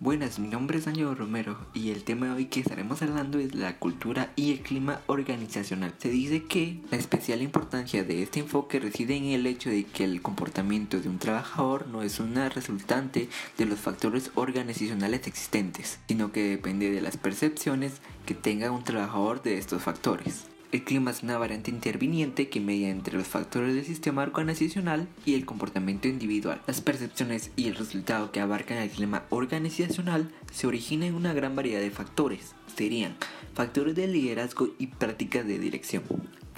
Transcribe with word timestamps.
Buenas, 0.00 0.38
mi 0.38 0.46
nombre 0.46 0.78
es 0.78 0.86
Ángel 0.86 1.16
Romero 1.16 1.58
y 1.74 1.90
el 1.90 2.04
tema 2.04 2.26
de 2.26 2.32
hoy 2.32 2.44
que 2.44 2.60
estaremos 2.60 3.02
hablando 3.02 3.40
es 3.40 3.56
la 3.56 3.80
cultura 3.80 4.30
y 4.36 4.52
el 4.52 4.60
clima 4.60 5.00
organizacional. 5.08 5.92
Se 5.98 6.08
dice 6.08 6.44
que 6.44 6.80
la 6.92 6.98
especial 6.98 7.42
importancia 7.42 8.04
de 8.04 8.22
este 8.22 8.38
enfoque 8.38 8.78
reside 8.78 9.16
en 9.16 9.24
el 9.24 9.44
hecho 9.44 9.70
de 9.70 9.82
que 9.82 10.04
el 10.04 10.22
comportamiento 10.22 11.00
de 11.00 11.08
un 11.08 11.18
trabajador 11.18 11.88
no 11.88 12.04
es 12.04 12.20
una 12.20 12.48
resultante 12.48 13.28
de 13.56 13.64
los 13.64 13.80
factores 13.80 14.30
organizacionales 14.36 15.26
existentes, 15.26 15.98
sino 16.06 16.30
que 16.30 16.48
depende 16.48 16.92
de 16.92 17.00
las 17.00 17.16
percepciones 17.16 17.94
que 18.24 18.36
tenga 18.36 18.70
un 18.70 18.84
trabajador 18.84 19.42
de 19.42 19.58
estos 19.58 19.82
factores. 19.82 20.44
El 20.70 20.84
clima 20.84 21.12
es 21.12 21.22
una 21.22 21.38
variante 21.38 21.70
interviniente 21.70 22.50
que 22.50 22.60
media 22.60 22.90
entre 22.90 23.16
los 23.16 23.26
factores 23.26 23.74
del 23.74 23.86
sistema 23.86 24.22
organizacional 24.22 25.08
y 25.24 25.32
el 25.32 25.46
comportamiento 25.46 26.08
individual. 26.08 26.60
Las 26.66 26.82
percepciones 26.82 27.50
y 27.56 27.68
el 27.68 27.74
resultado 27.74 28.32
que 28.32 28.40
abarcan 28.40 28.76
el 28.76 28.90
clima 28.90 29.24
organizacional 29.30 30.30
se 30.52 30.66
originan 30.66 31.08
en 31.08 31.14
una 31.14 31.32
gran 31.32 31.56
variedad 31.56 31.80
de 31.80 31.90
factores. 31.90 32.54
Serían 32.76 33.16
factores 33.54 33.94
de 33.94 34.08
liderazgo 34.08 34.68
y 34.78 34.88
prácticas 34.88 35.46
de 35.46 35.58
dirección, 35.58 36.02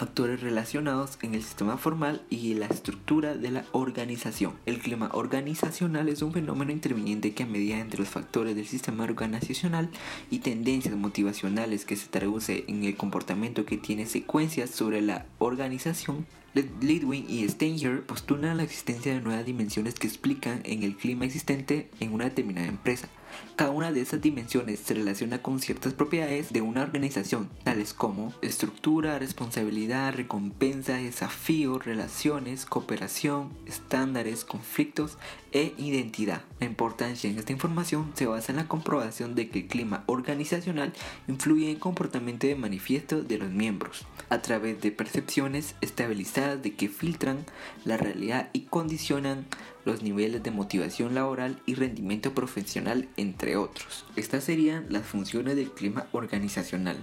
factores 0.01 0.41
relacionados 0.41 1.19
en 1.21 1.35
el 1.35 1.43
sistema 1.43 1.77
formal 1.77 2.23
y 2.31 2.55
la 2.55 2.65
estructura 2.65 3.35
de 3.35 3.51
la 3.51 3.67
organización. 3.73 4.55
El 4.65 4.79
clima 4.79 5.11
organizacional 5.13 6.09
es 6.09 6.23
un 6.23 6.33
fenómeno 6.33 6.73
interviniente 6.73 7.35
que 7.35 7.43
a 7.43 7.47
medida 7.47 7.79
entre 7.79 8.01
los 8.01 8.09
factores 8.09 8.57
del 8.57 8.67
sistema 8.67 9.05
organizacional 9.05 9.91
y 10.31 10.39
tendencias 10.39 10.97
motivacionales 10.97 11.85
que 11.85 11.97
se 11.97 12.09
traduce 12.09 12.65
en 12.67 12.83
el 12.85 12.97
comportamiento 12.97 13.67
que 13.67 13.77
tiene 13.77 14.07
secuencias 14.07 14.71
sobre 14.71 15.03
la 15.03 15.27
organización 15.39 16.25
Lidwin 16.55 17.27
y 17.29 17.49
Stenger 17.49 18.03
postulan 18.03 18.57
la 18.57 18.65
existencia 18.65 19.13
de 19.13 19.21
nuevas 19.21 19.45
dimensiones 19.45 19.95
que 19.95 20.09
explican 20.09 20.63
en 20.65 20.83
el 20.83 20.97
clima 20.97 21.25
existente 21.25 21.91
en 22.01 22.13
una 22.13 22.25
determinada 22.25 22.67
empresa. 22.67 23.09
Cada 23.57 23.71
una 23.71 23.93
de 23.93 24.01
esas 24.01 24.21
dimensiones 24.21 24.81
se 24.81 24.95
relaciona 24.95 25.43
con 25.43 25.61
ciertas 25.61 25.93
propiedades 25.93 26.53
de 26.53 26.63
una 26.63 26.83
organización, 26.83 27.49
tales 27.65 27.95
como 27.95 28.33
estructura, 28.43 29.19
responsabilidad, 29.19 30.15
recompensa, 30.15 30.95
desafío, 30.95 31.79
relaciones, 31.79 32.67
cooperación, 32.67 33.51
estándares, 33.67 34.45
conflictos 34.45 35.19
e 35.53 35.75
identidad. 35.79 36.43
La 36.61 36.67
importancia 36.67 37.29
en 37.29 37.39
esta 37.39 37.53
información 37.53 38.13
se 38.15 38.27
basa 38.27 38.53
en 38.53 38.57
la 38.57 38.69
comprobación 38.69 39.35
de 39.35 39.49
que 39.49 39.61
el 39.61 39.67
clima 39.67 40.05
organizacional 40.07 40.93
influye 41.29 41.65
en 41.65 41.71
el 41.73 41.79
comportamiento 41.79 42.47
de 42.47 42.55
manifiesto 42.55 43.23
de 43.23 43.39
los 43.39 43.51
miembros, 43.51 44.07
a 44.29 44.43
través 44.43 44.81
de 44.81 44.93
percepciones 44.93 45.75
estabilizadas 45.81 46.63
de 46.63 46.75
que 46.75 46.89
filtran 46.89 47.45
la 47.85 47.97
realidad 47.97 48.51
y 48.53 48.61
condicionan 48.63 49.47
los 49.85 50.03
niveles 50.03 50.43
de 50.43 50.51
motivación 50.51 51.15
laboral 51.15 51.61
y 51.67 51.75
rendimiento 51.75 52.35
profesional, 52.35 53.09
entre 53.17 53.57
otros. 53.57 54.05
Estas 54.17 54.45
serían 54.45 54.87
las 54.89 55.07
funciones 55.07 55.57
del 55.57 55.71
clima 55.71 56.07
organizacional. 56.13 56.99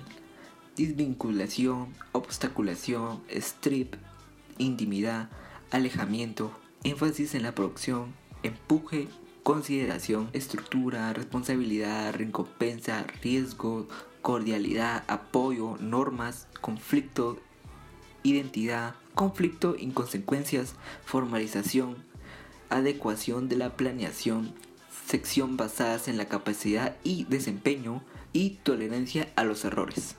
Desvinculación, 0.75 1.93
obstaculación, 2.11 3.21
strip, 3.29 3.95
intimidad, 4.59 5.29
alejamiento, 5.71 6.51
énfasis 6.83 7.33
en 7.35 7.43
la 7.43 7.53
producción, 7.53 8.13
empuje, 8.43 9.07
consideración, 9.43 10.29
estructura, 10.33 11.13
responsabilidad, 11.13 12.13
recompensa, 12.13 13.05
riesgo, 13.21 13.87
cordialidad, 14.21 15.03
apoyo, 15.07 15.77
normas, 15.79 16.47
conflicto, 16.59 17.39
identidad, 18.23 18.95
conflicto, 19.15 19.75
inconsecuencias, 19.77 20.75
formalización, 21.05 21.95
adecuación 22.69 23.47
de 23.47 23.55
la 23.55 23.77
planeación, 23.77 24.53
sección 25.05 25.55
basadas 25.55 26.07
en 26.07 26.17
la 26.17 26.25
capacidad 26.25 26.97
y 27.03 27.23
desempeño 27.23 28.03
y 28.33 28.57
tolerancia 28.63 29.29
a 29.35 29.45
los 29.45 29.63
errores. 29.63 30.15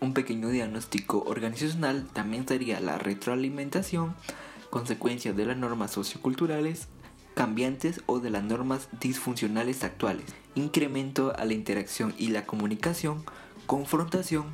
Un 0.00 0.14
pequeño 0.14 0.48
diagnóstico 0.48 1.22
organizacional 1.26 2.08
también 2.14 2.48
sería 2.48 2.80
la 2.80 2.96
retroalimentación, 2.96 4.16
consecuencia 4.70 5.34
de 5.34 5.44
las 5.44 5.58
normas 5.58 5.90
socioculturales 5.90 6.88
cambiantes 7.34 8.00
o 8.06 8.20
de 8.20 8.30
las 8.30 8.42
normas 8.42 8.88
disfuncionales 9.00 9.84
actuales, 9.84 10.26
incremento 10.54 11.34
a 11.36 11.44
la 11.44 11.54
interacción 11.54 12.14
y 12.18 12.28
la 12.28 12.46
comunicación, 12.46 13.24
confrontación, 13.66 14.46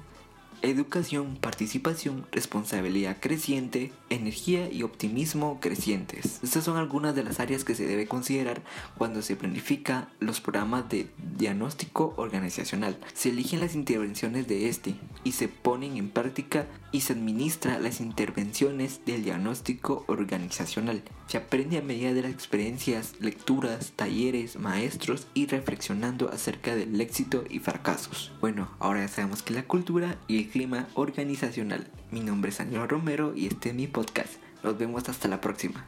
educación, 0.66 1.37
participación, 1.41 2.27
responsabilidad 2.32 3.19
creciente, 3.21 3.93
energía 4.10 4.71
y 4.71 4.82
optimismo 4.82 5.59
crecientes. 5.60 6.41
Estas 6.43 6.65
son 6.65 6.77
algunas 6.77 7.15
de 7.15 7.25
las 7.25 7.41
áreas 7.41 7.65
que 7.65 7.75
se 7.75 7.87
debe 7.87 8.06
considerar 8.06 8.62
cuando 8.97 9.22
se 9.22 9.37
planifica 9.37 10.09
los 10.21 10.41
programas 10.41 10.88
de 10.88 11.09
diagnóstico 11.37 12.15
organizacional. 12.16 12.99
Se 13.15 13.31
eligen 13.31 13.60
las 13.60 13.75
intervenciones 13.75 14.47
de 14.49 14.69
este 14.69 14.94
y 15.25 15.32
se 15.32 15.49
ponen 15.49 15.97
en 15.97 16.10
práctica 16.10 16.66
y 16.93 17.00
se 17.00 17.12
administra 17.12 17.78
las 17.78 18.00
intervenciones 18.00 19.00
del 19.05 19.25
diagnóstico 19.25 20.05
organizacional. 20.09 21.03
Se 21.26 21.37
aprende 21.37 21.78
a 21.78 21.82
medida 21.82 22.15
de 22.15 22.22
las 22.22 22.31
experiencias, 22.31 23.15
lecturas, 23.21 23.93
talleres, 23.97 24.59
maestros 24.59 25.26
y 25.34 25.47
reflexionando 25.47 26.31
acerca 26.31 26.75
del 26.75 27.00
éxito 27.00 27.44
y 27.50 27.59
fracasos. 27.59 28.32
Bueno, 28.41 28.71
ahora 28.78 29.00
ya 29.00 29.09
sabemos 29.09 29.43
que 29.43 29.55
la 29.55 29.65
cultura 29.65 30.16
y 30.28 30.38
clima 30.56 30.89
organizacional. 30.94 31.87
Mi 32.11 32.21
nombre 32.21 32.49
es 32.49 32.61
Ángel 32.61 32.89
Romero 32.89 33.34
y 33.37 33.47
este 33.47 33.69
es 33.69 33.75
mi 33.75 33.87
podcast. 33.87 34.37
Nos 34.65 34.78
vemos 34.78 35.06
hasta 35.06 35.28
la 35.28 35.39
próxima. 35.39 35.84